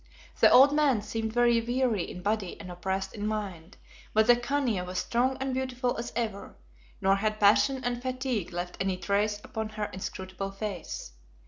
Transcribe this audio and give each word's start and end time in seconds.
The 0.39 0.49
old 0.49 0.73
man 0.73 1.03
seemed 1.03 1.31
very 1.31 1.61
weary 1.61 2.09
in 2.09 2.23
body 2.23 2.59
and 2.59 2.71
oppressed 2.71 3.13
in 3.13 3.27
mind, 3.27 3.77
but 4.15 4.25
the 4.25 4.35
Khania 4.35 4.83
was 4.83 4.97
strong 4.97 5.37
and 5.39 5.53
beautiful 5.53 5.95
as 5.97 6.11
ever, 6.15 6.55
nor 7.01 7.17
had 7.17 7.39
passion 7.39 7.83
and 7.83 8.01
fatigue 8.01 8.51
left 8.51 8.77
any 8.79 8.97
trace 8.97 9.39
upon 9.43 9.69
her 9.69 9.91
inscrutable 9.93 10.49
face. 10.49 11.11